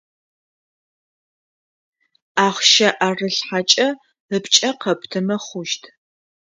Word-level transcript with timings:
Ахъщэ 2.45 2.89
ӏэрылъхьэкӏэ 2.97 3.87
ыпкӏэ 4.35 4.69
къэптымэ 4.81 5.37
хъущт. 5.45 5.83